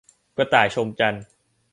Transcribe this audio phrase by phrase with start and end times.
[0.37, 1.23] กระต่ายชมจันทร์